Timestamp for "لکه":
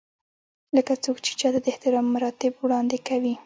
0.75-0.93